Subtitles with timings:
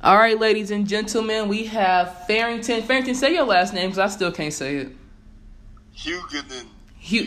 [0.00, 2.82] All right, ladies and gentlemen, we have Farrington.
[2.82, 4.92] Farrington, say your last name because I still can't say it.
[5.96, 6.66] Huguenin.
[7.10, 7.24] Hu-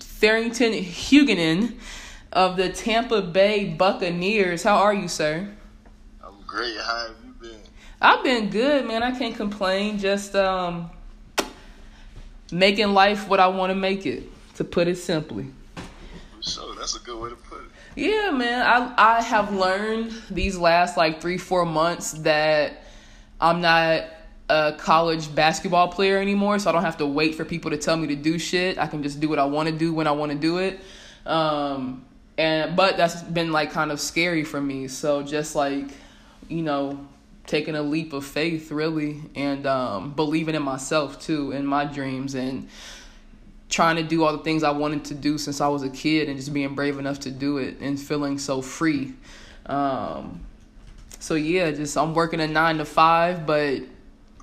[0.00, 1.76] Farrington Huguenin
[2.32, 4.64] of the Tampa Bay Buccaneers.
[4.64, 5.48] How are you, sir?
[6.24, 6.76] I'm great.
[6.78, 7.60] How have you been?
[8.02, 9.04] I've been good, man.
[9.04, 10.00] I can't complain.
[10.00, 10.90] Just um,
[12.50, 14.24] making life what I want to make it,
[14.56, 15.46] to put it simply.
[15.76, 16.74] For sure.
[16.74, 17.69] That's a good way to put it.
[17.96, 18.62] Yeah, man.
[18.66, 22.82] I I have learned these last like three four months that
[23.40, 24.04] I'm not
[24.48, 27.96] a college basketball player anymore, so I don't have to wait for people to tell
[27.96, 28.78] me to do shit.
[28.78, 30.80] I can just do what I want to do when I want to do it.
[31.26, 32.04] Um,
[32.38, 34.88] and but that's been like kind of scary for me.
[34.88, 35.88] So just like
[36.48, 37.06] you know,
[37.46, 42.34] taking a leap of faith really, and um, believing in myself too, in my dreams,
[42.34, 42.68] and
[43.70, 46.28] trying to do all the things I wanted to do since I was a kid
[46.28, 49.14] and just being brave enough to do it and feeling so free.
[49.66, 50.40] Um,
[51.20, 53.82] so yeah, just I'm working a nine to five, but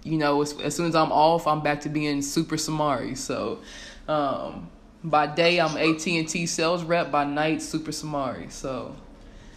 [0.03, 3.17] you know, as, as soon as I'm off, I'm back to being super Samari.
[3.17, 3.59] So
[4.07, 4.69] um,
[5.03, 7.11] by day, I'm AT and T sales rep.
[7.11, 8.49] By night, super Samari.
[8.49, 8.95] So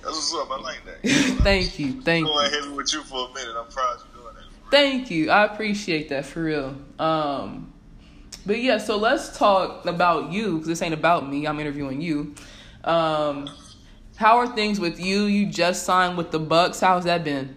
[0.02, 0.50] That's what's up.
[0.50, 1.08] I like that.
[1.42, 2.32] thank you, thank you.
[2.32, 3.54] Going heavy with you for a minute.
[3.56, 4.70] I'm proud you're doing that.
[4.70, 5.30] Thank you.
[5.30, 6.76] I appreciate that for real.
[6.98, 7.69] Um,
[8.46, 11.46] but yeah, so let's talk about you because this ain't about me.
[11.46, 12.34] I'm interviewing you.
[12.84, 13.50] Um,
[14.16, 15.24] how are things with you?
[15.24, 16.80] You just signed with the Bucks.
[16.80, 17.56] How's that been?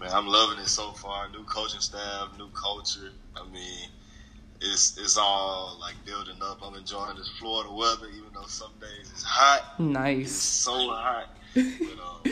[0.00, 1.28] Man, I'm loving it so far.
[1.30, 3.10] New coaching staff, new culture.
[3.36, 3.88] I mean,
[4.60, 6.58] it's it's all like building up.
[6.62, 9.62] I'm enjoying this Florida weather, even though some days it's hot.
[9.78, 10.32] It's Nice.
[10.32, 11.28] so hot.
[11.54, 12.22] But, um,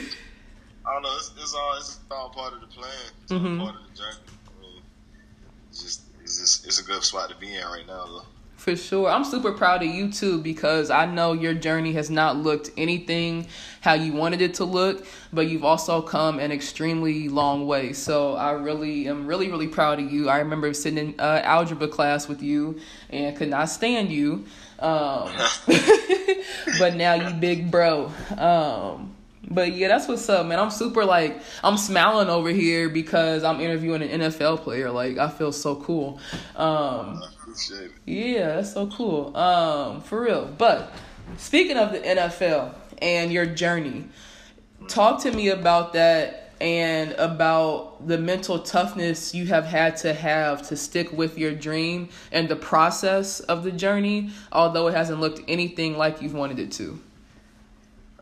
[0.87, 1.15] I don't know.
[1.17, 2.91] It's, it's all it's all part of the plan.
[3.23, 3.57] It's all Mhm.
[3.57, 4.27] part of the journey.
[4.47, 4.83] I mean,
[5.71, 8.25] just it's just it's a good spot to be in right now, though.
[8.57, 9.09] For sure.
[9.09, 13.47] I'm super proud of you too because I know your journey has not looked anything
[13.81, 17.93] how you wanted it to look, but you've also come an extremely long way.
[17.93, 20.29] So I really am really, really proud of you.
[20.29, 22.79] I remember sitting in uh, algebra class with you
[23.11, 24.45] and could not stand you.
[24.79, 25.31] Um,
[26.79, 28.11] but now you big bro.
[28.35, 29.14] Um,
[29.49, 30.59] but yeah, that's what's up, man.
[30.59, 34.91] I'm super like I'm smiling over here because I'm interviewing an NFL player.
[34.91, 36.19] Like I feel so cool.
[36.55, 37.91] Um, I appreciate it.
[38.05, 39.35] yeah, that's so cool.
[39.35, 40.45] Um, for real.
[40.57, 40.93] But
[41.37, 44.05] speaking of the NFL and your journey,
[44.87, 50.65] talk to me about that and about the mental toughness you have had to have
[50.69, 55.41] to stick with your dream and the process of the journey, although it hasn't looked
[55.47, 56.99] anything like you've wanted it to.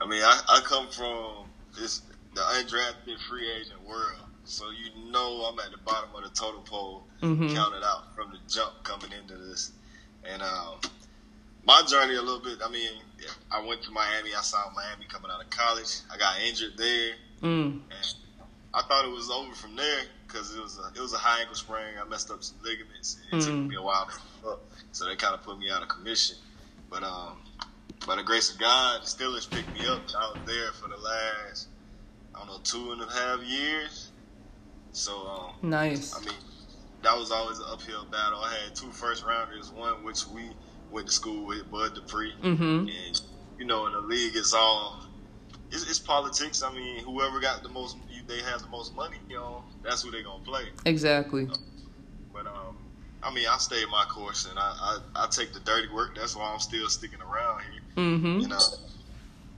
[0.03, 1.45] I mean, I, I come from
[1.79, 2.01] this
[2.33, 6.61] the undrafted free agent world, so you know I'm at the bottom of the total
[6.61, 7.53] pole, Mhm.
[7.53, 9.71] counted out from the jump coming into this.
[10.25, 10.79] And um,
[11.63, 12.59] my journey a little bit.
[12.63, 12.89] I mean,
[13.49, 14.35] I went to Miami.
[14.35, 15.99] I saw Miami coming out of college.
[16.11, 17.79] I got injured there, Mm.
[17.89, 18.15] and
[18.73, 21.39] I thought it was over from there because it was a it was a high
[21.41, 21.93] ankle sprain.
[22.01, 23.17] I messed up some ligaments.
[23.31, 23.67] And it took Mm.
[23.69, 24.07] me a while
[24.41, 26.35] to up, so they kind of put me out of commission.
[26.89, 27.37] But um,
[28.05, 30.01] by the grace of God, the Steelers picked me up.
[30.17, 31.67] I was there for the last
[32.33, 34.11] I don't know two and a half years.
[34.91, 36.15] So um, Nice.
[36.15, 36.35] I mean,
[37.03, 38.39] that was always an uphill battle.
[38.39, 40.49] I had two first rounders, one which we
[40.91, 42.33] went to school with, Bud Dupree.
[42.41, 42.87] Mm-hmm.
[42.87, 43.21] And
[43.57, 45.05] you know, in the league, it's all
[45.71, 46.63] it's, it's politics.
[46.63, 47.97] I mean, whoever got the most,
[48.27, 49.17] they have the most money.
[49.29, 50.65] You know, that's who they're gonna play.
[50.85, 51.47] Exactly.
[52.33, 52.77] But um,
[53.21, 56.15] I mean, I stayed my course, and I, I I take the dirty work.
[56.15, 57.81] That's why I'm still sticking around here.
[57.95, 58.39] Mm-hmm.
[58.41, 58.59] You know,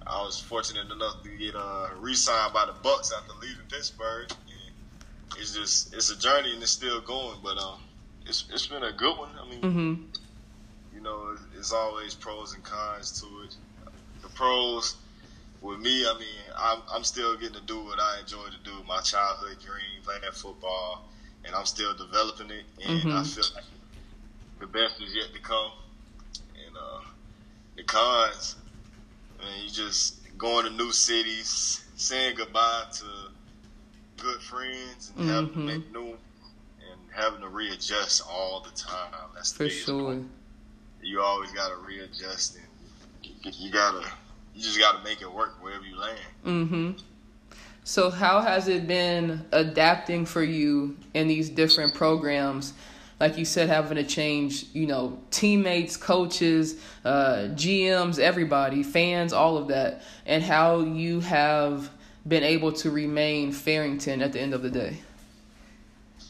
[0.06, 4.30] I was fortunate enough to get uh, re-signed by the Bucks after leaving Pittsburgh.
[4.30, 7.38] And it's just it's a journey, and it's still going.
[7.44, 7.80] But um,
[8.26, 9.30] it's it's been a good one.
[9.42, 10.04] I mean, Mm-hmm.
[10.96, 13.56] you know, it's, it's always pros and cons to it.
[14.22, 14.96] The pros
[15.62, 18.84] with me, I mean, I'm, I'm still getting to do what I enjoy to do,
[18.88, 21.02] my childhood dream, playing football,
[21.46, 22.66] and I'm still developing it.
[22.86, 23.28] And I Mhm.
[23.28, 23.64] feel like
[24.60, 25.72] the best is yet to come.
[27.76, 28.56] The cons,
[29.40, 33.06] I mean, you just going to new cities, saying goodbye to
[34.18, 39.12] good friends, and having to make new, and having to readjust all the time.
[39.34, 40.14] That's the For sure.
[40.14, 40.24] part.
[41.04, 42.66] You always got to readjust, and
[43.24, 44.08] you, you gotta,
[44.56, 46.20] you just gotta make it work wherever you land.
[46.46, 46.92] Mm-hmm.
[47.84, 52.74] So how has it been adapting for you in these different programs?
[53.20, 56.76] Like you said, having to change, you know, teammates, coaches,
[57.06, 61.90] uh, GMs, everybody, fans, all of that, and how you have
[62.28, 64.98] been able to remain Farrington at the end of the day.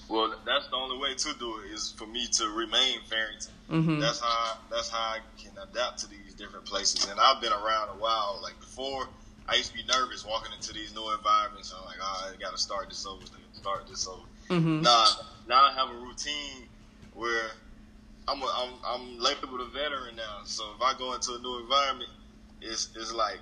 [0.08, 3.54] Well, that's the only way to do it is for me to remain Farrington.
[3.72, 4.00] Mm-hmm.
[4.00, 7.10] That's how that's how I can adapt to these different places.
[7.10, 8.40] And I've been around a while.
[8.44, 9.08] Like before
[9.48, 11.74] I used to be nervous walking into these new environments.
[11.78, 13.24] I'm like, oh, I got to start this over,
[13.54, 14.22] start this over.
[14.50, 14.82] Mm-hmm.
[14.82, 15.08] Nah,
[15.48, 16.68] now I have a routine
[17.16, 17.50] where
[18.28, 20.42] I'm a, I'm I'm labeled a veteran now.
[20.46, 22.10] So if I go into a new environment,
[22.62, 23.40] it's it's like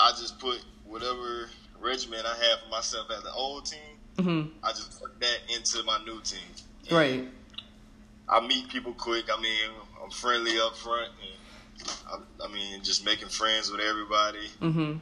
[0.00, 1.48] I just put whatever
[1.80, 3.78] regimen I have for myself as the old team.
[4.16, 4.48] Mm-hmm.
[4.62, 6.40] I just put that into my new team.
[6.88, 7.28] And Right.
[8.28, 9.26] I meet people quick.
[9.32, 9.70] I mean,
[10.02, 14.48] I'm friendly up front, and I, I mean, just making friends with everybody.
[14.60, 14.98] Mm-hmm.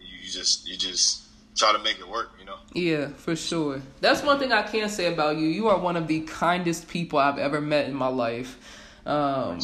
[0.00, 1.22] You just you just
[1.58, 2.30] try to make it work.
[2.38, 2.56] You know.
[2.72, 3.82] Yeah, for sure.
[4.00, 5.48] That's one thing I can say about you.
[5.48, 8.58] You are one of the kindest people I've ever met in my life.
[9.04, 9.58] Um,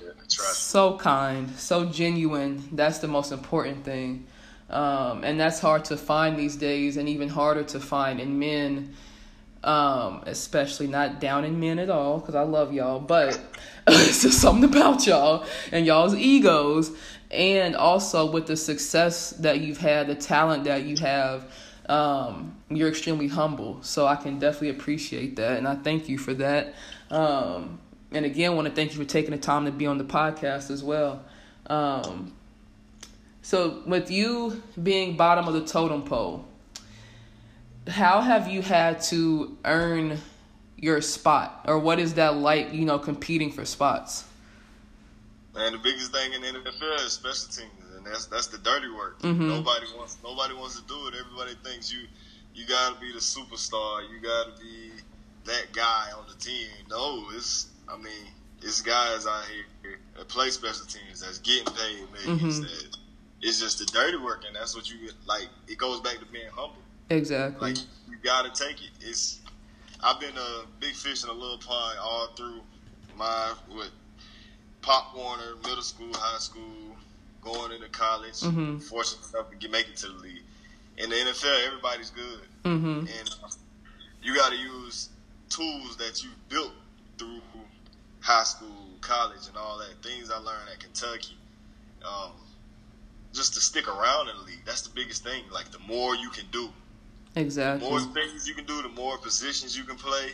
[0.00, 2.62] Yeah, so kind, so genuine.
[2.72, 4.26] That's the most important thing.
[4.70, 8.94] Um, and that's hard to find these days, and even harder to find in men,
[9.64, 13.00] um, especially not down in men at all, because I love y'all.
[13.00, 13.40] But
[13.86, 16.92] it's just something about y'all and y'all's egos,
[17.30, 21.50] and also with the success that you've had, the talent that you have.
[21.86, 26.32] Um, you're extremely humble, so I can definitely appreciate that, and I thank you for
[26.34, 26.74] that.
[27.10, 27.78] Um,
[28.10, 30.70] and again, want to thank you for taking the time to be on the podcast
[30.70, 31.22] as well.
[31.66, 32.32] Um,
[33.42, 36.46] so, with you being bottom of the totem pole,
[37.88, 40.18] how have you had to earn
[40.76, 42.72] your spot, or what is that like?
[42.72, 44.24] You know, competing for spots.
[45.54, 48.90] Man, the biggest thing in the NFL is special teams, and that's that's the dirty
[48.90, 49.20] work.
[49.22, 49.38] Mhm.
[49.48, 51.14] Nobody wants nobody wants to do it.
[51.14, 52.00] Everybody thinks you
[52.54, 54.08] you got to be the superstar.
[54.10, 54.90] You got to be
[55.44, 56.68] that guy on the team.
[56.90, 58.26] No, it's I mean
[58.62, 59.44] it's guys out
[59.82, 62.60] here that play special teams that's getting paid millions.
[62.60, 62.62] Mhm.
[62.62, 62.96] That
[63.42, 65.10] it's just the dirty work, and that's what you.
[65.26, 66.78] Like it goes back to being humble.
[67.10, 67.70] Exactly.
[67.70, 67.78] Like
[68.08, 68.90] you gotta take it.
[69.00, 69.40] It's
[70.02, 72.60] I've been a big fish in a little pond all through
[73.16, 73.90] my what
[74.82, 76.96] Pop Warner, middle school, high school,
[77.42, 78.82] going into college, Mhm.
[78.82, 80.42] fortunate enough to get, make it to the league.
[80.98, 83.06] In the NFL, everybody's good, mm-hmm.
[83.06, 83.48] and uh,
[84.22, 85.08] you got to use
[85.48, 86.72] tools that you built
[87.18, 87.40] through
[88.20, 90.02] high school, college, and all that.
[90.02, 91.36] Things I learned at Kentucky.
[92.04, 92.32] Um,
[93.32, 94.64] just to stick around in the league.
[94.64, 95.42] That's the biggest thing.
[95.50, 96.68] Like the more you can do,
[97.34, 97.88] the Exactly.
[97.88, 100.32] more things you can do, the more positions you can play.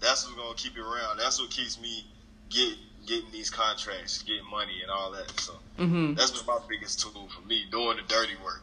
[0.00, 1.18] That's what's gonna keep you around.
[1.18, 2.06] That's what keeps me
[2.48, 2.74] get
[3.06, 5.38] getting these contracts, getting money, and all that.
[5.40, 6.14] So Mm-hmm.
[6.14, 8.62] that's been my biggest tool for me, doing the dirty work.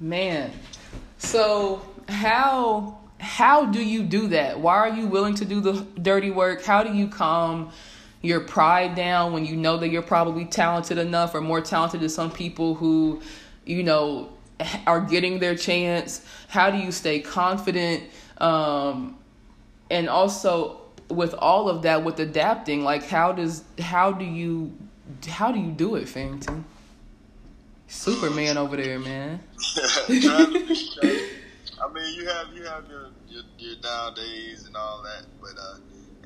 [0.00, 0.52] Man,
[1.18, 4.60] so how how do you do that?
[4.60, 6.62] Why are you willing to do the dirty work?
[6.64, 7.72] How do you calm
[8.22, 12.08] your pride down when you know that you're probably talented enough or more talented than
[12.08, 13.20] some people who,
[13.64, 14.30] you know,
[14.86, 16.24] are getting their chance?
[16.48, 18.04] How do you stay confident?
[18.38, 19.18] Um,
[19.90, 24.72] and also with all of that, with adapting, like how does how do you
[25.26, 26.64] how do you do it, Farrington?
[27.86, 29.40] Superman over there, man.
[31.80, 35.58] I mean, you have you have your, your your down days and all that, but
[35.58, 35.78] uh,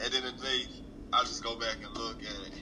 [0.05, 0.67] at the end of the day,
[1.13, 2.53] I just go back and look at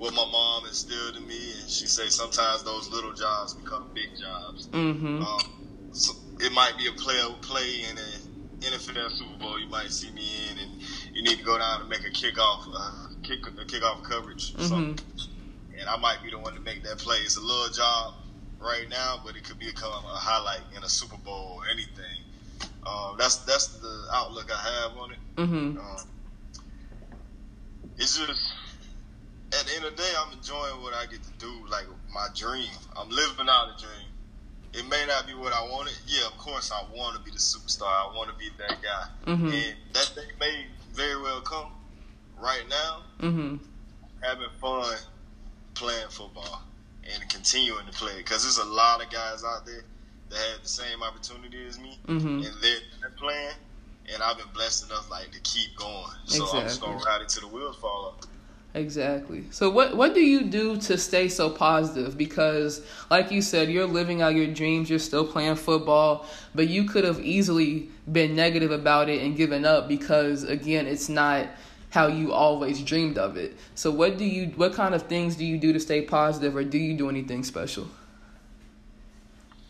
[0.00, 4.08] what my mom instilled in me, and she say sometimes those little jobs become big
[4.18, 4.66] jobs.
[4.68, 5.22] Mm-hmm.
[5.22, 9.60] Um, so it might be a player play in a NFL Super Bowl.
[9.60, 10.70] You might see me in, and
[11.12, 14.54] you need to go down and make a kickoff, uh, kick a kickoff coverage.
[14.58, 15.04] or something.
[15.78, 17.18] And I might be the one to make that play.
[17.18, 18.14] It's a little job
[18.58, 22.24] right now, but it could become a highlight in a Super Bowl or anything.
[22.86, 25.18] Um, that's that's the outlook I have on it.
[25.36, 25.78] Mm-hmm.
[25.78, 26.06] Um,
[27.98, 28.54] it's just
[29.58, 32.28] at the end of the day, I'm enjoying what I get to do, like my
[32.34, 32.70] dream.
[32.96, 34.08] I'm living out a dream.
[34.72, 35.94] It may not be what I wanted.
[36.06, 37.88] Yeah, of course, I want to be the superstar.
[38.10, 39.52] I want to be that guy, Mhm.
[39.52, 41.72] and that day may very well come.
[42.38, 43.56] Right now, Mm-hmm.
[44.22, 44.96] having fun
[45.74, 46.62] playing football
[47.04, 49.82] and continuing to play because there's a lot of guys out there
[50.30, 52.44] that had the same opportunity as me Mhm.
[52.46, 53.54] and they're, they're playing
[54.12, 57.04] and I've been blessed enough like to keep going so I'm just gonna Exactly.
[57.12, 58.28] ride it till the wheels fall off
[58.72, 59.44] Exactly.
[59.50, 62.16] So what what do you do to stay so positive?
[62.16, 66.84] Because like you said, you're living out your dreams, you're still playing football, but you
[66.84, 71.48] could have easily been negative about it and given up because again, it's not
[71.90, 73.56] how you always dreamed of it.
[73.74, 76.62] So what do you what kind of things do you do to stay positive or
[76.62, 77.88] do you do anything special?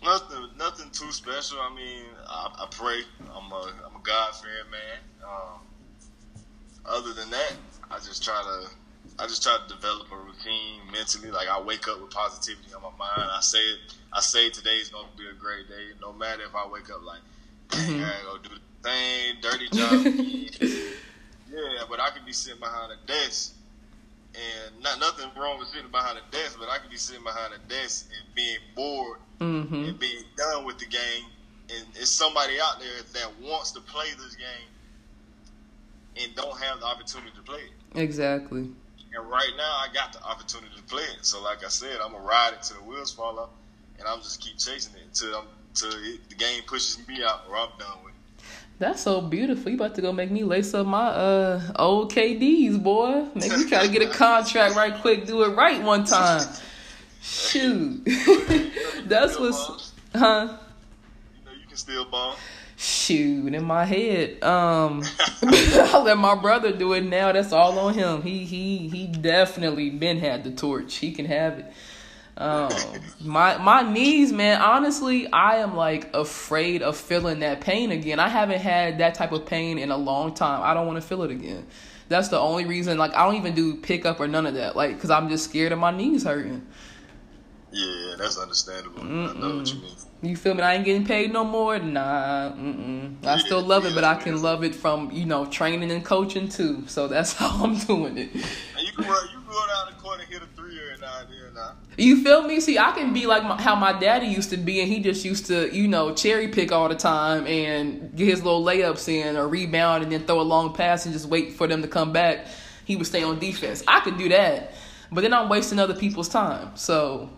[0.02, 3.02] nothing nothing too special I mean I, I pray
[3.35, 5.61] I'm a I'm a God fearing man um,
[6.87, 7.52] other than that
[7.90, 8.71] I just try to
[9.21, 11.31] I just try to develop a routine mentally.
[11.31, 13.31] Like I wake up with positivity on my mind.
[13.31, 13.79] I say it.
[14.12, 17.21] I say today's gonna be a great day, no matter if I wake up like.
[17.73, 20.05] I gotta go do the same dirty job.
[21.53, 23.55] yeah, but I could be sitting behind a desk
[24.35, 27.53] and not nothing wrong with sitting behind a desk, but I could be sitting behind
[27.55, 29.75] a desk and being bored Mm-hmm.
[29.75, 31.25] and being done with the game,
[31.71, 34.69] and it's somebody out there that wants to play this game
[36.23, 37.99] and don't have the opportunity to play it.
[37.99, 38.69] Exactly.
[39.14, 41.25] And right now, I got the opportunity to play it.
[41.26, 43.50] So, like I said, I'm gonna ride it till the wheels fall off,
[43.99, 47.45] and I'm just keep chasing it until I'm till it, the game pushes me out
[47.49, 48.45] or I'm done with it.
[48.79, 49.71] That's so beautiful.
[49.71, 53.26] You about to go make me lace up my uh old KDs, boy.
[53.35, 55.26] Make me try to get a contract right quick.
[55.26, 56.49] Do it right one time.
[57.21, 58.02] Shoot.
[59.05, 60.57] That's what's huh?
[61.38, 62.37] You know, you can still ball.
[62.83, 64.43] Shoot in my head.
[64.43, 65.03] Um
[65.43, 67.31] I'll let my brother do it now.
[67.31, 68.23] That's all on him.
[68.23, 70.95] He he he definitely been had the torch.
[70.95, 71.73] He can have it.
[72.39, 72.73] Um
[73.21, 78.19] my my knees, man, honestly, I am like afraid of feeling that pain again.
[78.19, 80.63] I haven't had that type of pain in a long time.
[80.63, 81.67] I don't want to feel it again.
[82.09, 84.75] That's the only reason like I don't even do pickup or none of that.
[84.75, 86.67] Like cuz I'm just scared of my knees hurting.
[87.73, 89.03] Yeah, that's understandable.
[89.03, 89.95] I know what you mean.
[90.23, 90.62] You feel me?
[90.62, 91.79] I ain't getting paid no more.
[91.79, 93.25] Nah, mm-mm.
[93.25, 94.43] I Yeah, still love it, but I can yeah.
[94.43, 96.85] love it from you know training and coaching too.
[96.89, 98.33] So that's how I'm doing it.
[98.35, 98.43] And
[98.87, 101.21] you can run, you can go down the court and hit a three every now
[101.21, 101.55] and then.
[101.55, 101.73] Now.
[101.97, 102.61] You feel me?
[102.61, 105.25] See, I can be like my, how my daddy used to be, and he just
[105.25, 109.37] used to you know cherry pick all the time and get his little layups in
[109.37, 112.12] or rebound and then throw a long pass and just wait for them to come
[112.12, 112.47] back.
[112.85, 113.85] He would stay on defense.
[113.87, 114.73] I could do that,
[115.12, 116.77] but then I'm wasting other people's time.
[116.77, 117.31] So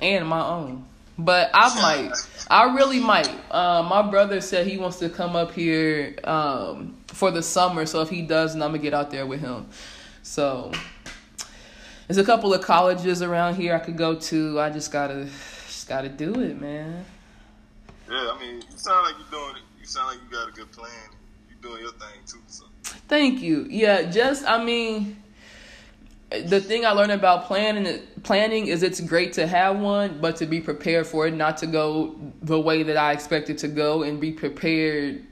[0.00, 0.84] and my own.
[1.18, 2.16] But I might.
[2.48, 3.28] I really might.
[3.50, 7.86] Uh, my brother said he wants to come up here um, for the summer.
[7.86, 9.66] So if he does, then I'm gonna get out there with him.
[10.22, 10.70] So
[12.06, 14.60] there's a couple of colleges around here I could go to.
[14.60, 15.28] I just gotta,
[15.66, 17.04] just gotta do it, man.
[18.08, 19.62] Yeah, I mean, you sound like you're doing it.
[19.80, 20.90] You sound like you got a good plan.
[21.50, 22.38] You're doing your thing too.
[22.46, 22.64] So.
[23.08, 23.66] Thank you.
[23.68, 25.20] Yeah, just I mean,
[26.30, 30.46] the thing I learned about planning planning is it's great to have one, but to
[30.46, 34.02] be prepared for it, not to go the way that I expect it to go,
[34.02, 35.24] and be prepared.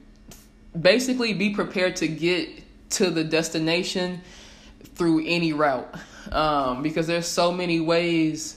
[0.79, 2.49] Basically, be prepared to get
[2.91, 4.23] to the destination
[4.95, 5.95] through any route,
[6.33, 8.57] um, because there's so many ways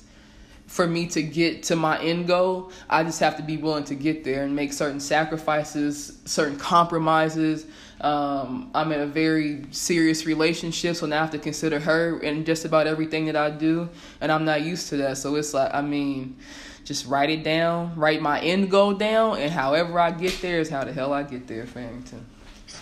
[0.68, 2.72] for me to get to my end goal.
[2.90, 7.66] I just have to be willing to get there and make certain sacrifices, certain compromises.
[8.02, 12.46] Um, I'm in a very serious relationship, so now I have to consider her in
[12.46, 13.90] just about everything that I do,
[14.22, 15.18] and I'm not used to that.
[15.18, 16.38] So it's like, I mean,
[16.86, 20.70] just write it down, write my end goal down, and however I get there is
[20.70, 22.26] how the hell I get there, Farrington.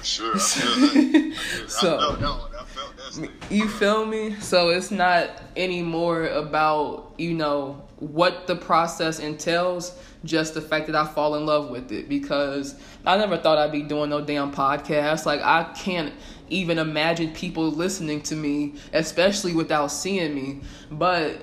[0.03, 1.35] Sure, I feel that.
[1.67, 2.59] So- I felt that.
[2.59, 3.51] I felt that.
[3.51, 4.35] You feel me?
[4.35, 10.95] So it's not anymore about, you know, what the process entails, just the fact that
[10.95, 14.51] I fall in love with it because I never thought I'd be doing no damn
[14.51, 15.25] podcast.
[15.25, 16.13] Like I can't
[16.49, 20.61] even imagine people listening to me, especially without seeing me.
[20.91, 21.41] But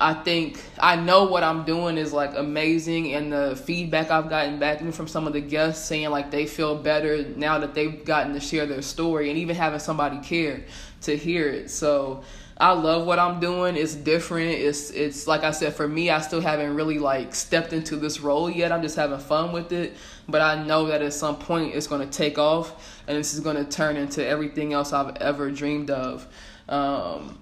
[0.00, 4.58] I think I know what I'm doing is like amazing, and the feedback I've gotten
[4.58, 8.04] back even from some of the guests saying like they feel better now that they've
[8.04, 10.64] gotten to share their story, and even having somebody care
[11.02, 11.70] to hear it.
[11.70, 12.24] So
[12.56, 13.76] I love what I'm doing.
[13.76, 14.50] It's different.
[14.50, 18.20] It's it's like I said for me, I still haven't really like stepped into this
[18.20, 18.70] role yet.
[18.70, 19.94] I'm just having fun with it,
[20.28, 23.40] but I know that at some point it's going to take off, and this is
[23.40, 26.28] going to turn into everything else I've ever dreamed of.
[26.68, 27.38] Um,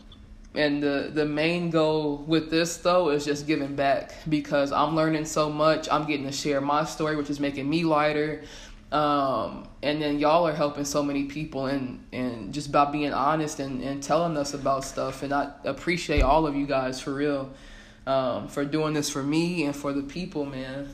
[0.55, 5.27] and the the main goal with this though is just giving back because I'm learning
[5.27, 5.89] so much.
[5.91, 8.45] I'm getting to share my story, which is making me lighter.
[8.93, 13.59] Um, and then y'all are helping so many people and and just by being honest
[13.59, 17.51] and, and telling us about stuff and I appreciate all of you guys for real.
[18.07, 20.89] Um, for doing this for me and for the people, man.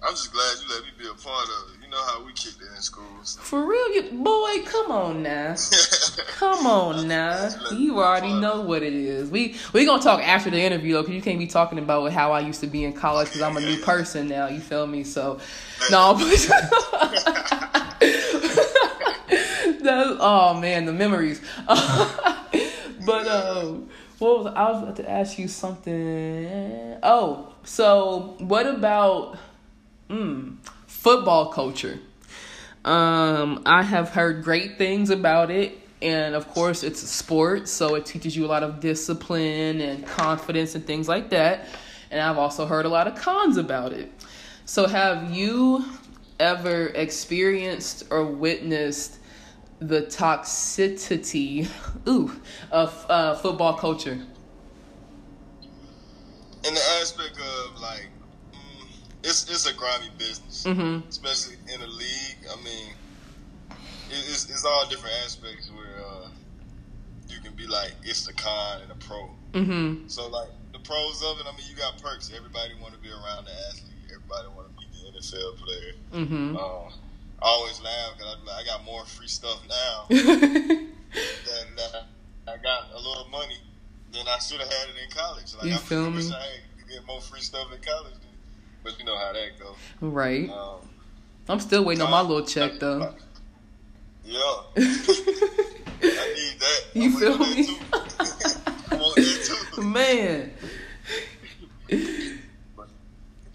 [0.00, 1.84] I'm just glad you let me be a part of it.
[1.84, 3.04] You know how we kicked it in school.
[3.24, 3.40] So.
[3.40, 5.56] For real, you, boy, come on now.
[6.28, 7.48] Come on now.
[7.72, 9.28] You already know what it is.
[9.28, 12.30] We we gonna talk after the interview though, cause you can't be talking about how
[12.30, 14.46] I used to be in college, cause I'm a new person now.
[14.46, 15.02] You feel me?
[15.02, 15.40] So,
[15.90, 16.14] no.
[19.80, 21.40] That's, oh man, the memories.
[21.66, 23.88] but um,
[24.18, 26.98] what was I was about to ask you something?
[27.02, 29.38] Oh, so what about
[30.08, 31.98] mm, football culture?
[32.84, 35.78] Um, I have heard great things about it.
[36.00, 40.06] And of course, it's a sport, so it teaches you a lot of discipline and
[40.06, 41.66] confidence and things like that.
[42.10, 44.10] And I've also heard a lot of cons about it.
[44.64, 45.84] So, have you
[46.38, 49.18] ever experienced or witnessed
[49.80, 51.68] the toxicity
[52.08, 52.30] ooh,
[52.70, 54.20] of uh, football culture?
[56.64, 58.08] in the aspect of like,
[59.24, 61.08] it's it's a grimy business, Mm-hmm.
[61.08, 62.38] especially in the league.
[62.50, 62.92] I mean,
[64.10, 66.28] it, it's it's all different aspects where uh,
[67.28, 69.30] you can be like it's the con and the pro.
[69.52, 70.08] Mm-hmm.
[70.08, 72.30] So like the pros of it, I mean, you got perks.
[72.36, 73.94] Everybody want to be around the athlete.
[74.14, 75.92] Everybody want to be the NFL player.
[76.12, 76.56] Mm-hmm.
[76.56, 76.92] Um,
[77.40, 80.88] I always laugh because I, I got more free stuff now than
[81.78, 82.02] uh,
[82.48, 83.56] I got a little money
[84.12, 85.54] than I should have had it in college.
[85.54, 86.22] Like You I feel me?
[86.32, 88.14] I had get more free stuff in college,
[88.88, 89.76] but you know how that goes.
[90.00, 90.48] right.
[90.50, 90.76] Um,
[91.48, 93.14] I'm still waiting on my little check though.
[94.24, 94.40] Yeah.
[94.76, 96.80] I need that.
[96.94, 97.66] You I feel me?
[97.66, 97.76] too.
[98.90, 99.82] I want that too.
[99.82, 100.52] Man.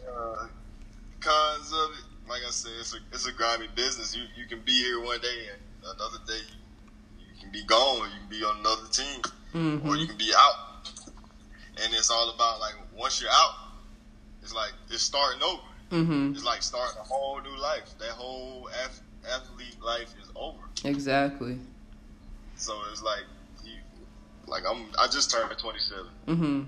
[0.07, 0.47] Uh,
[1.19, 4.15] cons of it, like I said, it's a it's a grimy business.
[4.15, 5.61] You you can be here one day and
[5.95, 6.39] another day
[7.17, 8.09] you, you can be gone.
[8.09, 9.21] You can be on another team,
[9.87, 10.89] or you can be out.
[11.83, 13.53] And it's all about like once you're out,
[14.43, 15.61] it's like it's starting over.
[15.89, 17.97] hmm It's like starting a whole new life.
[17.99, 20.59] That whole ath- athlete life is over.
[20.83, 21.59] Exactly.
[22.55, 23.25] So it's like
[23.63, 23.77] you,
[24.47, 24.91] like I'm.
[24.99, 26.05] I just turned 27.
[26.27, 26.61] hmm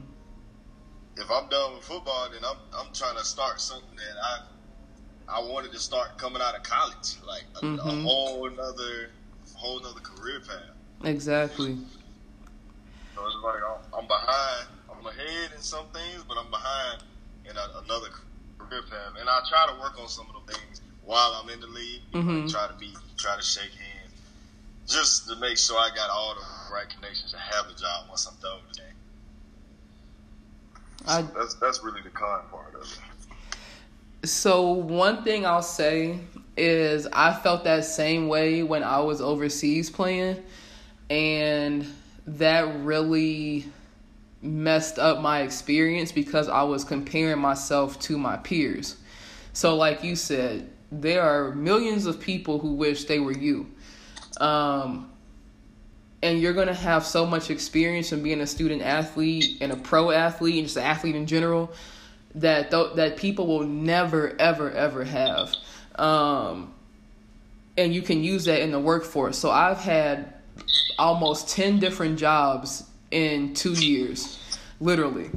[1.18, 5.40] If I'm done with football, then I'm I'm trying to start something that I I
[5.42, 8.04] wanted to start coming out of college, like a, a Mhm.
[8.04, 9.12] whole another
[9.56, 10.76] whole another career path.
[11.04, 11.78] Exactly.
[13.16, 14.68] So it's like I'm, I'm behind.
[14.90, 17.04] I'm ahead in some things, but I'm behind
[17.50, 18.08] in a, another
[18.58, 19.14] career path.
[19.20, 22.02] And I try to work on some of the things while I'm in the league.
[22.14, 22.44] Mhm.
[22.44, 24.14] Like try to be, try to shake hands,
[24.88, 28.28] just to make sure I got all the right connections to have a job once
[28.28, 28.92] I'm done with the game.
[31.08, 34.28] I That's that's really the con part of it.
[34.28, 36.20] So one thing I'll say
[36.58, 40.42] is I felt that same way when I was overseas playing
[41.10, 41.86] and
[42.26, 43.66] that really
[44.46, 48.98] messed up my experience because I was comparing myself to my peers.
[49.54, 53.72] So like you said, there are millions of people who wish they were you.
[54.40, 55.12] Um
[56.26, 59.76] and you're going to have so much experience in being a student athlete and a
[59.76, 61.72] pro athlete and just an athlete in general
[62.34, 65.56] that th- that people will never ever ever have
[65.96, 66.74] um
[67.78, 70.34] and you can use that in the workforce so i've had
[70.98, 72.84] almost 10 different jobs
[73.16, 75.32] in 2 years literally.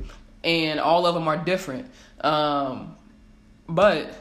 [0.44, 1.90] And all of them are different.
[2.20, 2.96] Um
[3.68, 4.12] but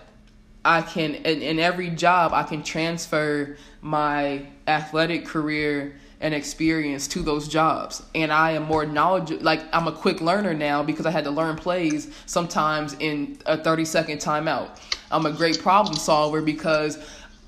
[0.64, 7.22] I can in, in every job I can transfer my athletic career and experience to
[7.22, 8.04] those jobs.
[8.16, 11.32] And I am more knowledgeable like I'm a quick learner now because I had to
[11.32, 14.80] learn plays sometimes in a 30 second timeout.
[15.12, 16.98] I'm a great problem solver because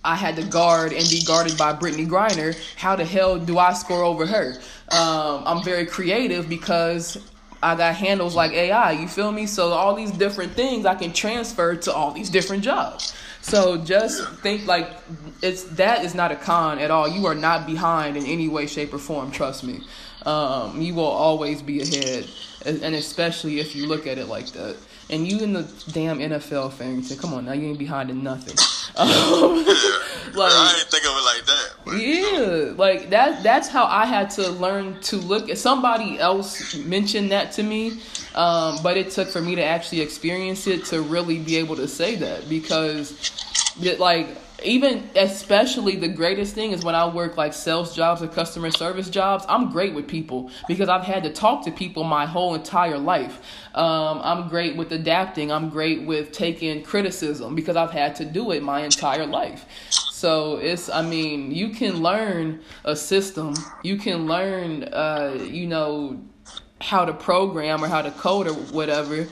[0.03, 2.55] I had to guard and be guarded by Brittney Griner.
[2.77, 4.53] How the hell do I score over her?
[4.91, 7.17] Um, I'm very creative because
[7.62, 9.45] I got handles like AI, you feel me?
[9.45, 13.13] So all these different things I can transfer to all these different jobs.
[13.41, 14.89] So just think like
[15.41, 17.07] it's that is not a con at all.
[17.07, 19.31] You are not behind in any way, shape, or form.
[19.31, 19.81] Trust me.
[20.25, 22.27] Um, you will always be ahead,
[22.65, 24.75] and and especially if you look at it like that.
[25.09, 27.17] And you in the damn NFL, Farrington.
[27.17, 28.55] Come on now, you ain't behind in nothing.
[28.95, 29.05] Um,
[30.33, 31.73] like, I didn't think of it like that.
[31.85, 33.43] But, you know, yeah, like that.
[33.43, 35.49] That's how I had to learn to look.
[35.49, 38.01] at Somebody else mentioned that to me,
[38.35, 41.87] um, but it took for me to actually experience it to really be able to
[41.87, 43.13] say that because,
[43.79, 44.27] it, like,
[44.63, 49.09] even especially the greatest thing is when I work like sales jobs or customer service
[49.09, 49.45] jobs.
[49.47, 53.41] I'm great with people because I've had to talk to people my whole entire life.
[53.75, 55.51] Um, I'm great with adapting.
[55.51, 59.65] I'm great with taking criticism because I've had to do it my entire life.
[60.11, 63.53] So it's, I mean, you can learn a system.
[63.83, 66.21] You can learn, uh, you know,
[66.81, 69.27] how to program or how to code or whatever.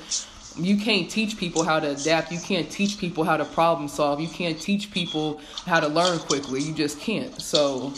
[0.58, 2.32] You can't teach people how to adapt.
[2.32, 4.20] You can't teach people how to problem solve.
[4.20, 6.62] You can't teach people how to learn quickly.
[6.62, 7.40] You just can't.
[7.42, 7.94] So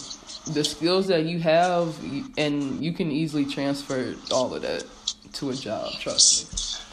[0.54, 1.96] the skills that you have,
[2.38, 4.86] and you can easily transfer all of that
[5.34, 5.94] to a job.
[6.00, 6.86] Trust me.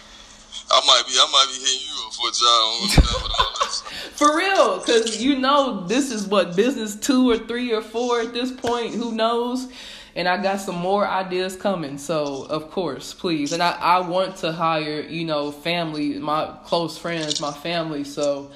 [0.68, 3.22] I might be, I might be hitting you up for a job when we're done
[3.22, 3.82] with all this.
[4.16, 8.32] For real, because you know this is what business two or three or four at
[8.32, 8.94] this point.
[8.94, 9.68] Who knows?
[10.16, 11.98] And I got some more ideas coming.
[11.98, 13.52] So of course, please.
[13.52, 18.02] And I, I want to hire, you know, family, my close friends, my family.
[18.02, 18.50] So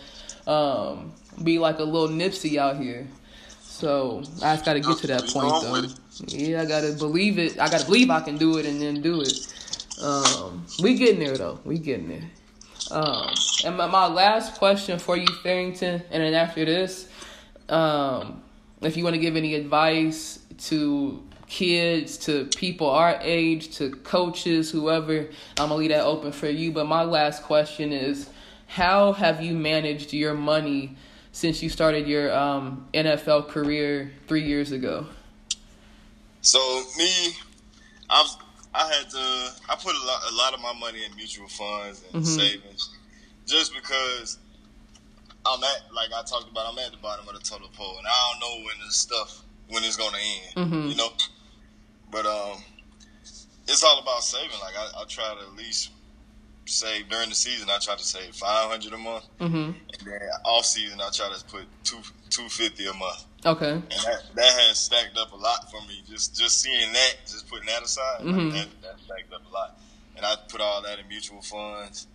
[0.47, 1.13] um,
[1.45, 3.07] be like a little Nipsey out here.
[3.61, 5.85] So I just got to get to that point though.
[6.27, 7.59] Yeah, I gotta believe it.
[7.59, 9.33] I gotta believe I can do it and then do it.
[10.03, 11.61] Um, we getting there though.
[11.65, 12.31] We getting there.
[12.91, 13.33] Um,
[13.65, 17.09] and my, my last question for you, Farrington, and then after this,
[17.69, 18.43] um,
[18.83, 24.71] if you want to give any advice to kids, to people our age, to coaches,
[24.71, 25.19] whoever,
[25.59, 26.71] I'm gonna leave that open for you.
[26.73, 28.31] But my last question is,
[28.69, 30.97] how have you managed your money
[31.33, 35.07] since you started your um, NFL career three years ago?
[36.41, 36.59] So
[36.97, 37.35] me,
[38.09, 38.39] I was
[38.73, 39.19] I had to
[39.69, 42.27] I put a lot a lot of my money in mutual funds and Mhm.
[42.27, 42.91] savings,
[43.47, 44.39] just because
[45.45, 48.07] I'm at like I talked about I'm at the bottom of the total pole and
[48.07, 50.91] I don't know when this stuff when it's gonna end, Mhm.
[50.91, 51.13] you know.
[52.11, 52.59] But um,
[53.69, 54.59] it's all about saving.
[54.61, 55.91] Like I, I try to at least
[56.67, 57.69] save during the season.
[57.71, 59.57] I try to save five hundred a month, Mm-hmm.
[59.57, 61.99] and then off season I try to put two
[62.31, 63.25] two fifty a month.
[63.47, 63.71] Okay.
[63.73, 66.03] And that, that has stacked up a lot for me.
[66.09, 68.53] Just just seeing that, just putting that aside, like, Mhm.
[68.53, 69.79] that, that stacked up a lot.
[70.17, 72.07] And I put all that in mutual funds,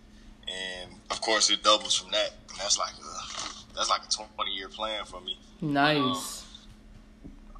[0.46, 2.30] and of course it doubles from that.
[2.50, 5.38] And that's like a, that's like a twenty year plan for me.
[5.60, 6.44] Nice.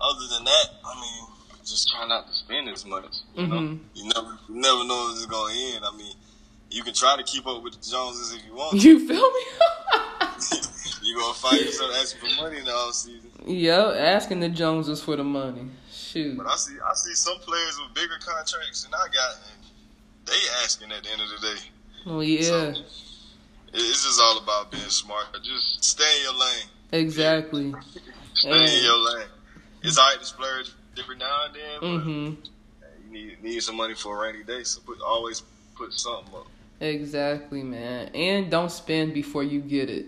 [0.01, 1.27] Other than that, I mean,
[1.66, 3.05] just try not to spend as much.
[3.35, 3.81] You know, Mhm.
[3.94, 5.85] you never you never know when it's gonna end.
[5.85, 6.14] I mean,
[6.70, 8.83] you can try to keep up with the Joneses if you want.
[8.83, 9.40] You feel me?
[11.02, 13.31] you gonna find yourself asking for money in the off season.
[13.46, 15.66] Yep, asking the Joneses for the money.
[15.92, 16.37] Shoot.
[16.37, 19.64] But I see I see some players with bigger contracts than I got, and
[20.26, 21.62] they asking at the end of the day.
[22.07, 22.74] Oh yeah, So,
[23.72, 25.26] it's just all about being smart.
[25.42, 26.68] Just stay in your lane.
[26.92, 27.74] exactly.
[28.35, 29.29] Stay And- in your lane.
[29.83, 32.37] It's alright to splurge every now and then, but Mhm.
[33.04, 34.64] you need need some money for a rainy day.
[34.64, 35.42] So put always
[35.76, 36.46] put something up.
[36.80, 38.09] Exactly, man.
[38.14, 40.06] And don't spend before you get it.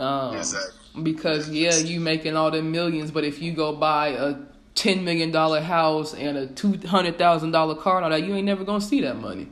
[0.00, 1.02] Um, Exactly.
[1.02, 4.36] Because yeah, you making all the millions, but if you go buy a
[4.74, 8.34] ten million dollar house and a two hundred thousand dollar car and all that, you
[8.34, 9.48] ain't never gonna see that money.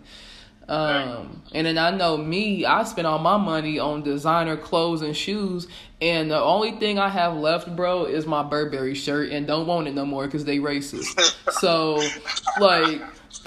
[0.69, 5.17] Um, and then I know me, I spend all my money on designer clothes and
[5.17, 5.69] shoes,
[6.01, 9.89] and the only thing I have left, bro, is my Burberry shirt, and don't want
[9.89, 11.35] it no more because they racist.
[11.61, 12.03] so,
[12.59, 13.03] like,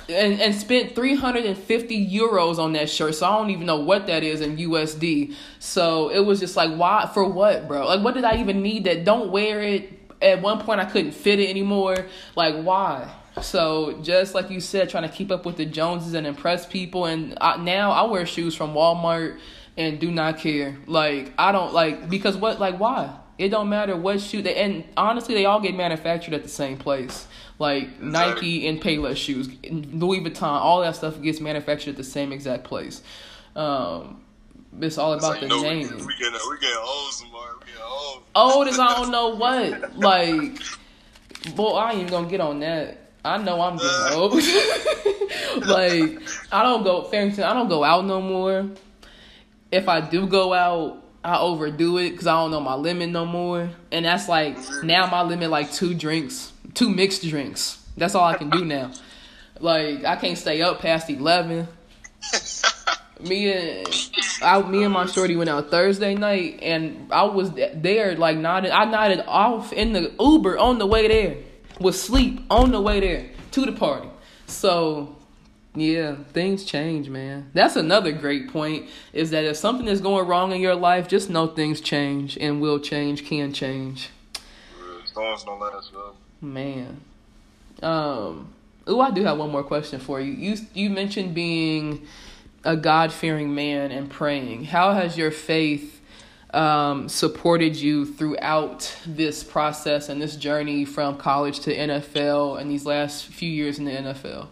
[0.09, 4.21] and and spent 350 euros on that shirt so i don't even know what that
[4.21, 7.87] is in usd so it was just like why for what bro?
[7.87, 9.05] Like what did i even need that?
[9.05, 9.93] Don't wear it.
[10.21, 12.07] At one point i couldn't fit it anymore.
[12.35, 16.25] Like why so just like you said trying to keep up with the joneses and
[16.27, 19.37] impress people and I, now i wear shoes from walmart
[19.75, 23.95] and do not care like i don't like because what like why it don't matter
[23.95, 27.27] what shoe they and honestly they all get manufactured at the same place
[27.59, 32.31] like Nike and Payless shoes, Louis Vuitton, all that stuff gets manufactured at the same
[32.31, 33.01] exact place.
[33.55, 34.21] Um,
[34.79, 35.81] it's all about So, the you know, we, name.
[36.05, 37.55] we getting we getting old, Samar.
[37.59, 38.23] We getting old.
[38.35, 39.97] Old as I don't know what.
[39.97, 40.61] Like,
[41.55, 43.06] boy, I ain't even gonna get on that.
[43.27, 44.33] I know I'm getting old.
[45.67, 47.43] like, I don't go Farrington.
[47.43, 48.69] I don't go out no more.
[49.71, 53.25] If I do go out, I overdo it because I don't know my limit no
[53.25, 53.69] more.
[53.91, 57.83] And that's like now my limit like two drinks, two mixed drinks.
[57.97, 58.91] That's all I can do now.
[59.59, 61.67] Like I can't stay up past eleven.
[63.19, 64.09] Me and
[64.43, 68.71] I, me and my shorty went out Thursday night, and I was there like nodded.
[68.71, 71.37] I nodded off in the Uber on the way there,
[71.79, 74.09] was sleep on the way there to the party.
[74.47, 75.15] So,
[75.75, 77.49] yeah, things change, man.
[77.53, 78.89] That's another great point.
[79.13, 82.61] Is that if something is going wrong in your life, just know things change and
[82.61, 84.09] will change, can change.
[85.05, 86.13] Storms don't let us go.
[86.41, 87.01] Man.
[87.81, 88.53] Um.
[88.89, 90.31] Oh, I do have one more question for you.
[90.31, 92.07] You you mentioned being
[92.63, 94.65] a God fearing man and praying.
[94.65, 95.96] How has your faith
[96.57, 102.85] um, supported you throughout this process and this journey from college to NFL and these
[102.85, 104.47] last few years in the NFL?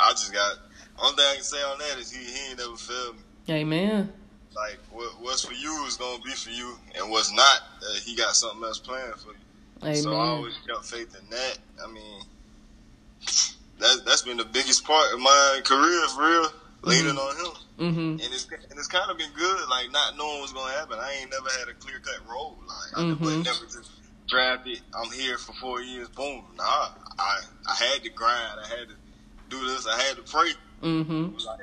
[0.00, 0.56] I just got
[1.00, 3.54] only thing I can say on that is he he ain't never failed me.
[3.54, 4.12] Amen.
[4.56, 8.16] Like what, what's for you is gonna be for you, and what's not, uh, he
[8.16, 9.38] got something else planned for you.
[9.82, 9.96] Amen.
[9.96, 11.58] So I always got faith in that.
[11.84, 12.22] I mean,
[13.78, 16.52] that that's been the biggest part of my career, for real.
[16.82, 18.00] Leaning on him, mm-hmm.
[18.00, 20.96] and it's and it's kind of been good, like not knowing what's gonna happen.
[21.00, 22.56] I ain't never had a clear cut role.
[22.66, 23.44] Like I Mhm.
[23.44, 23.90] never, just
[24.28, 24.80] drafted.
[24.94, 26.08] I'm here for four years.
[26.08, 26.44] Boom.
[26.56, 28.60] Nah, I I had to grind.
[28.64, 28.94] I had to
[29.48, 29.86] do this.
[29.88, 30.52] I had to pray.
[30.82, 31.34] Mm-hmm.
[31.44, 31.60] Like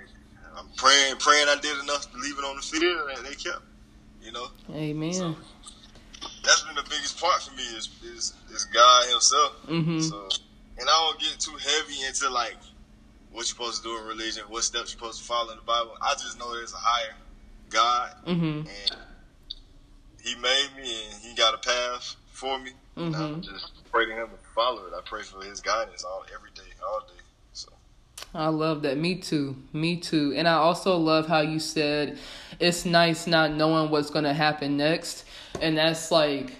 [0.58, 1.48] I'm praying, praying.
[1.48, 3.62] I did enough to leave it on the field, and they kept.
[4.22, 5.36] You know, Amen.
[6.44, 9.54] that's been the biggest part for me is is, is God Himself.
[9.68, 10.00] Mm-hmm.
[10.02, 10.28] So,
[10.80, 12.58] and I don't get too heavy into like
[13.36, 15.64] what you're supposed to do in religion, what steps you're supposed to follow in the
[15.64, 15.92] Bible.
[16.02, 17.14] I just know there's a higher
[17.70, 18.68] God, Mm-hmm.
[18.68, 18.98] and
[20.24, 22.72] He made me, and He got a path for me.
[22.96, 23.42] And I Mhm.
[23.44, 24.94] just pray to Him to follow it.
[24.98, 27.22] I pray for His guidance all every day, all day.
[27.52, 27.74] So
[28.34, 28.98] I love that.
[28.98, 29.58] Me too.
[29.74, 30.34] Me too.
[30.36, 32.18] And I also love how you said
[32.60, 35.26] it's nice not knowing what's going to happen next.
[35.62, 36.54] And that's like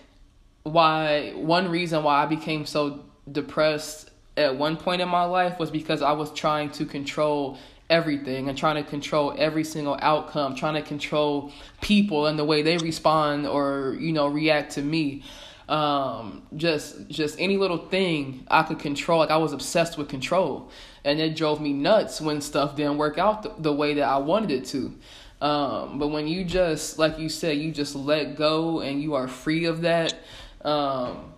[0.64, 5.72] why one reason why I became so depressed at one point in my life was
[5.72, 7.58] because I was trying to control
[7.90, 12.62] everything and trying to control every single outcome, trying to control people and the way
[12.64, 15.24] they respond or, you know, react to me.
[15.68, 19.20] um, just just any little thing I could control.
[19.20, 20.70] Like I was obsessed with control,
[21.04, 24.18] and it drove me nuts when stuff didn't work out the, the way that I
[24.18, 24.94] wanted it to.
[25.42, 29.28] Um, but when you just, like you said, you just let go and you are
[29.28, 30.16] free of that,
[30.64, 31.34] um,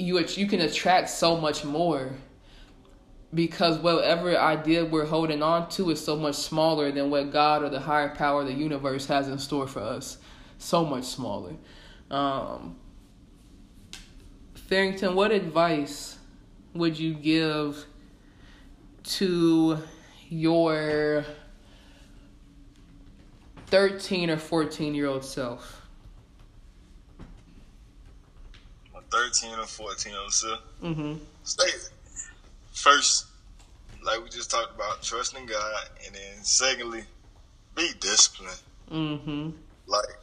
[0.00, 2.10] you you can attract so much more
[3.32, 7.68] because whatever idea we're holding on to is so much smaller than what God or
[7.68, 10.18] the higher power the universe has in store for us.
[10.58, 11.54] So much smaller.
[12.10, 12.76] Um,
[14.54, 16.18] Farrington, what advice
[16.74, 17.84] would you give
[19.02, 19.78] to
[20.28, 21.24] your
[23.66, 25.86] 13 or 14 year old self?
[28.92, 30.60] My 13 or 14 year old self?
[30.82, 31.14] Mm-hmm.
[31.44, 31.70] Stay.
[32.72, 33.26] First,
[34.04, 37.02] like we just talked about, trusting God, and then secondly,
[37.74, 38.60] be disciplined.
[38.90, 39.50] Mm-hmm.
[39.86, 40.18] Like,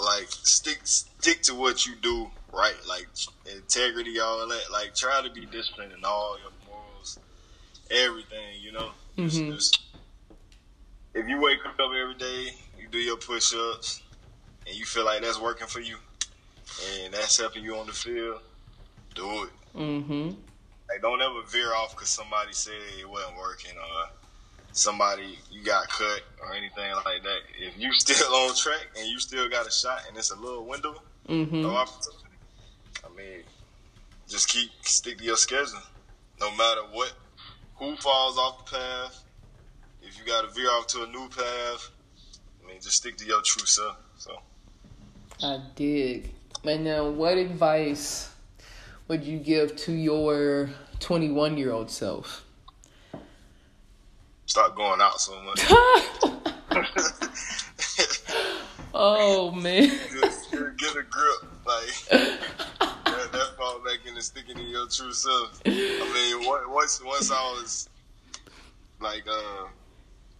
[0.00, 3.06] like stick stick to what you do right, like
[3.54, 4.72] integrity, all that.
[4.72, 7.18] Like, try to be disciplined in all your morals,
[7.90, 8.60] everything.
[8.60, 9.52] You know, Mm-hmm.
[9.52, 9.80] just,
[11.14, 14.02] if you wake up every day, you do your push ups,
[14.66, 15.96] and you feel like that's working for you,
[17.02, 18.40] and that's helping you on the field,
[19.14, 19.50] do it.
[19.76, 20.30] Mm-hmm.
[20.88, 24.08] Like, don't ever veer off because somebody said it wasn't working or
[24.72, 27.38] somebody you got cut or anything like that.
[27.58, 30.64] If you still on track and you still got a shot and it's a little
[30.66, 30.94] window
[31.28, 31.64] Mm-hmm.
[31.64, 32.36] of opportunity,
[33.04, 33.42] I mean,
[34.28, 35.78] just keep stick to your schedule.
[36.40, 37.12] No matter what,
[37.76, 39.24] who falls off the path.
[40.02, 41.90] If you got to veer off to a new path,
[42.64, 43.96] I mean, just stick to your true self.
[44.18, 44.36] So,
[45.44, 46.32] I dig.
[46.64, 48.30] And then, what advice
[49.08, 50.70] would you give to your
[51.00, 52.44] 21 year old self?
[54.52, 55.64] stop going out so much.
[58.94, 59.88] oh, man.
[59.88, 61.42] get, get, get a grip.
[61.64, 62.38] Like that,
[63.32, 65.62] that fall back into sticking to your true self.
[65.64, 67.88] I mean, once once I was
[69.00, 69.68] like, uh,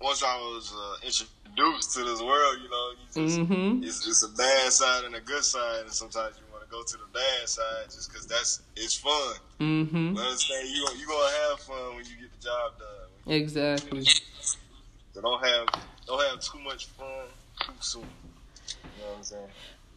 [0.03, 3.85] once I was uh, introduced to this world, you know, you just, Mm-hmm.
[3.85, 6.83] it's, it's a bad side and a good side, and sometimes you want to go
[6.83, 9.35] to the bad side just because that's it's fun.
[9.61, 10.17] Mm-hmm.
[10.17, 10.69] You understand?
[10.69, 13.35] You you gonna have fun when you get the job done.
[13.35, 14.05] Exactly.
[14.05, 15.69] So don't have
[16.07, 17.27] don't have too much fun
[17.61, 18.03] too soon.
[18.03, 19.49] You know what I'm saying?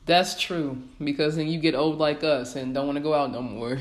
[0.05, 0.77] That's true.
[1.03, 3.79] Because then you get old like us and don't want to go out no more.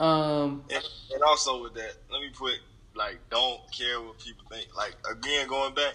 [0.00, 2.54] Um, And, and also with that, let me put
[3.00, 4.68] like don't care what people think.
[4.76, 5.94] Like again, going back,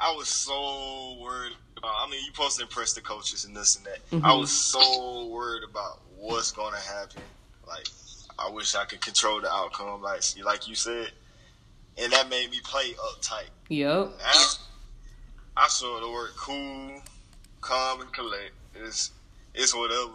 [0.00, 1.92] I was so worried about.
[2.00, 3.98] I mean, you supposed to impress the coaches and this and that.
[4.24, 4.40] I Mhm.
[4.40, 7.22] was so worried about what's going to happen.
[7.66, 7.86] Like
[8.38, 10.02] I wish I could control the outcome.
[10.02, 11.12] Like like you said,
[11.96, 13.50] and that made me play uptight.
[13.68, 14.10] yep.
[14.18, 14.42] Now
[15.56, 17.00] I sort of work cool,
[17.60, 18.52] calm, and collect.
[18.74, 19.12] It's
[19.54, 20.12] it's whatever.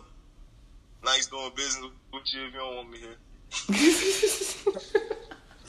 [1.03, 3.15] Nice doing business with you if you don't want me here.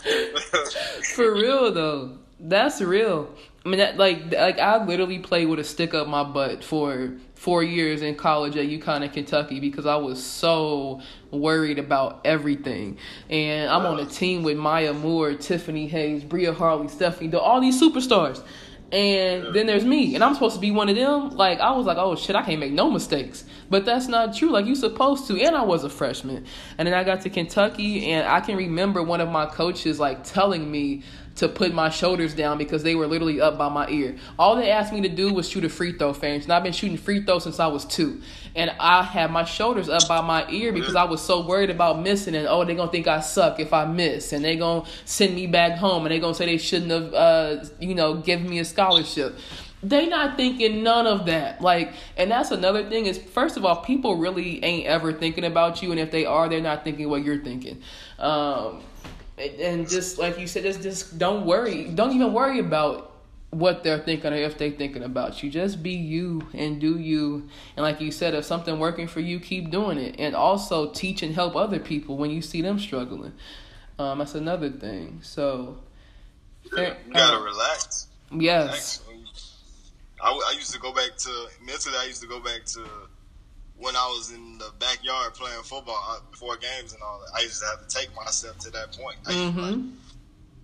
[1.15, 3.35] For real though, that's real.
[3.65, 7.15] I mean, that, like, like I literally played with a stick up my butt for
[7.35, 11.01] four years in college at UConn in Kentucky because I was so
[11.33, 12.99] worried about everything.
[13.29, 17.81] And I'm on a team with Maya Moore, Tiffany Hayes, Bria Hartley, Stephanie, all these
[17.81, 18.41] superstars.
[18.93, 21.31] And then there's me, and I'm supposed to be one of them.
[21.31, 23.45] Like I was like, oh shit, I can't make no mistakes.
[23.69, 24.51] But that's not true.
[24.51, 25.41] Like you supposed to.
[25.41, 26.47] And I was a freshman,
[26.79, 30.23] and then I got to Kentucky, and I can remember one of my coaches like
[30.23, 31.03] telling me
[31.37, 34.17] to put my shoulders down because they were literally up by my ear.
[34.39, 36.73] All they asked me to do was shoot a free throw, fans, and I've been
[36.73, 38.21] shooting free throws since I was two.
[38.55, 42.01] And I had my shoulders up by my ear because I was so worried about
[42.01, 45.35] missing and oh, they're gonna think I suck if I miss, and they gonna send
[45.35, 48.59] me back home, and they gonna say they shouldn't have, uh, you know, given me
[48.59, 49.39] a scholarship.
[49.83, 51.61] They not thinking none of that.
[51.61, 55.83] Like, and that's another thing is first of all, people really ain't ever thinking about
[55.83, 57.83] you, and if they are, they're not thinking what you're thinking.
[58.19, 58.83] Um,
[59.39, 61.85] and- and just like you said, just just don't worry.
[61.89, 63.13] Don't even worry about
[63.51, 65.51] what they're thinking or if they're thinking about you.
[65.51, 67.49] Just be you and do you.
[67.77, 70.17] And like you said, if something working for you, keep doing it.
[70.19, 73.33] And also teach and help other people when you see them struggling.
[73.99, 75.21] Um, that's another thing.
[75.23, 75.79] So,
[76.65, 76.71] you
[77.13, 78.09] gotta relax.
[78.33, 79.53] yes, Relax.
[80.23, 81.95] I, I used to go back to mentally.
[81.99, 82.85] I used to go back to
[83.79, 87.39] when I was in the backyard playing football uh, before games and all that.
[87.39, 89.17] I used to have to take myself to that point.
[89.27, 89.85] I used to be like,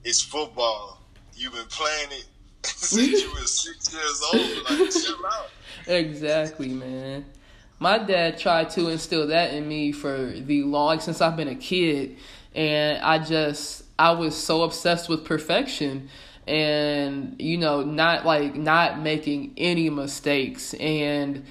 [0.05, 0.99] it's football.
[1.35, 2.27] You've been playing it
[2.67, 4.81] since you were six years old.
[4.81, 5.51] Like, chill out.
[5.87, 7.25] Exactly, man.
[7.81, 11.57] My dad tried to instill that in me for the long since I've been a
[11.57, 12.19] kid,
[12.55, 16.09] and I just I was so obsessed with perfection,
[16.47, 21.45] and you know not like not making any mistakes, and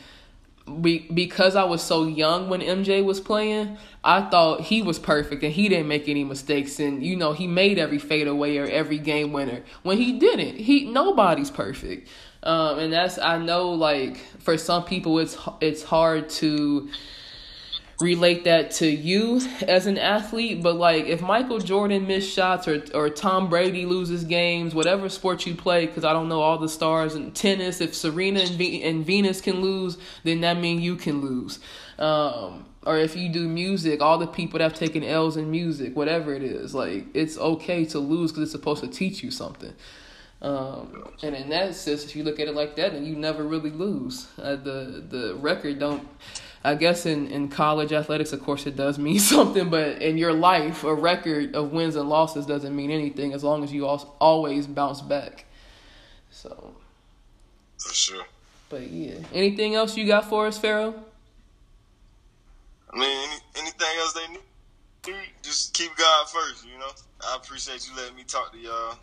[0.82, 5.44] be, because I was so young when MJ was playing, I thought he was perfect
[5.44, 8.98] and he didn't make any mistakes and you know he made every fadeaway or every
[8.98, 10.58] game winner when he didn't.
[10.58, 12.08] He nobody's perfect,
[12.44, 16.90] um, and that's I know like for some people it's it's hard to
[18.02, 22.84] relate that to you as an athlete, but like if Michael Jordan missed shots or
[22.94, 26.70] or Tom Brady loses games, whatever sport you play, because I don't know all the
[26.70, 27.82] stars in tennis.
[27.82, 31.60] If Serena and, v- and Venus can lose, then that means you can lose.
[32.00, 35.96] Um, or if you do music, all the people that have taken L's in music,
[35.96, 39.74] whatever it is, like it's okay to lose because it's supposed to teach you something.
[40.42, 43.44] Um, and in that sense, if you look at it like that, then you never
[43.44, 44.28] really lose.
[44.42, 46.08] Uh, the the record don't
[46.64, 50.34] I guess in, in college athletics, of course, it does mean something, but in your
[50.34, 54.68] life, a record of wins and losses doesn't mean anything as long as you always
[54.68, 55.46] bounce back.
[56.30, 56.76] So.
[57.78, 58.26] For sure.
[58.70, 59.16] But yeah.
[59.34, 60.94] Anything else you got for us, Pharaoh?
[62.94, 66.92] I mean, any, anything else they need, just keep God first, you know?
[67.22, 68.98] I appreciate you letting me talk to y'all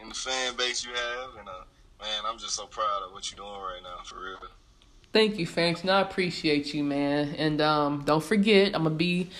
[0.00, 1.30] and the fan base you have.
[1.38, 1.64] And, uh,
[2.00, 4.38] man, I'm just so proud of what you're doing right now, for real.
[5.12, 5.84] Thank you, Fanks.
[5.84, 7.34] No, I appreciate you, man.
[7.36, 9.30] And um, don't forget, I'm gonna be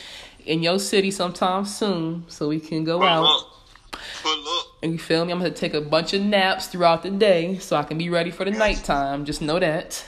[0.44, 3.24] in your city sometime soon, so we can go Pull out.
[3.24, 3.46] Up.
[4.22, 4.66] Pull up.
[4.82, 5.32] And you feel me?
[5.32, 8.30] I'm gonna take a bunch of naps throughout the day, so I can be ready
[8.30, 9.24] for the nighttime.
[9.24, 10.04] Just know that.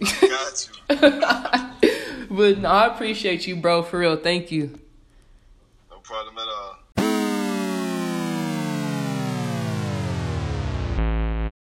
[0.00, 0.96] Got you.
[2.30, 3.82] but no, I appreciate you, bro.
[3.82, 4.78] For real, thank you.
[5.90, 6.36] No problem.